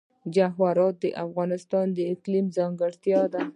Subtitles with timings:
[0.35, 3.41] جواهرات د افغانستان د اقلیم ځانګړتیا ده.